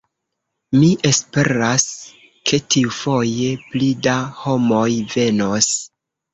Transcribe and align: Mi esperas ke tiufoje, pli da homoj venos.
Mi 0.77 0.87
esperas 1.09 1.85
ke 2.51 2.61
tiufoje, 2.77 3.53
pli 3.69 3.93
da 4.09 4.19
homoj 4.43 4.91
venos. 5.15 5.73